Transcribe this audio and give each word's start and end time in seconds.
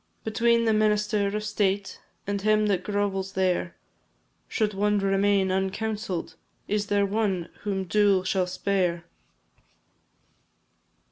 Between 0.23 0.65
the 0.65 0.73
minister 0.73 1.27
of 1.27 1.43
state 1.43 2.01
And 2.25 2.41
him 2.41 2.65
that 2.65 2.83
grovels 2.83 3.33
there, 3.33 3.75
Should 4.47 4.73
one 4.73 4.97
remain 4.97 5.49
uncounselled, 5.51 6.33
Is 6.67 6.87
there 6.87 7.05
one 7.05 7.49
whom 7.61 7.83
dool 7.83 8.23
shall 8.23 8.47
spare? 8.47 9.05